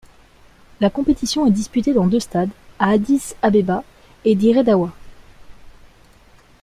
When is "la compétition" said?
0.79-1.45